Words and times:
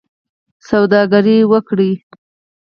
سوداګري 0.67 1.37
وکړئ 1.51 1.91